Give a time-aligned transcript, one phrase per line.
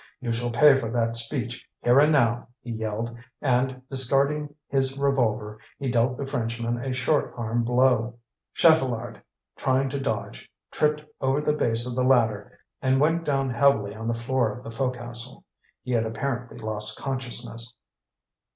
[0.19, 5.59] "You shall pay for that speech here and now!" he yelled; and, discarding his revolver,
[5.77, 8.17] he dealt the Frenchman a short arm blow.
[8.55, 9.21] Chatelard,
[9.57, 14.07] trying to dodge, tripped over the base of the ladder and went down heavily on
[14.07, 15.43] the floor of the fo'cas'le.
[15.83, 17.71] He had apparently lost consciousness.